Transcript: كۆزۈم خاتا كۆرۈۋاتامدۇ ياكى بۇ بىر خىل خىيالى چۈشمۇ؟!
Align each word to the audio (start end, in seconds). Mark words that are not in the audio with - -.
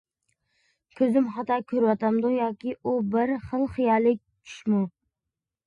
كۆزۈم 1.01 1.27
خاتا 1.35 1.57
كۆرۈۋاتامدۇ 1.73 2.33
ياكى 2.37 2.75
بۇ 2.89 2.95
بىر 3.13 3.37
خىل 3.47 3.69
خىيالى 3.77 4.17
چۈشمۇ؟! 4.23 4.85